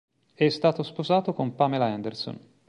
[0.33, 2.39] È stato sposato con Pamela Anderson.